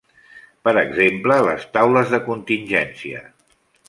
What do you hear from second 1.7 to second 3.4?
taules de contingència.